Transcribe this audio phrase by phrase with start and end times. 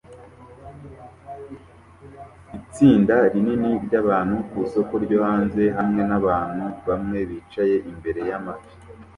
[2.57, 8.73] Itsinda rinini ryabantu ku isoko ryo hanze hamwe nabantu bamwe bicaye imbere y amafi